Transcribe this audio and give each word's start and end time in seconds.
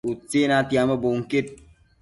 Utsi 0.11 0.39
natiambo 0.49 0.95
bunquid 1.03 1.47